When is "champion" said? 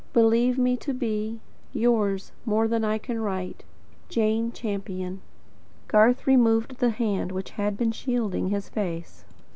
4.51-5.21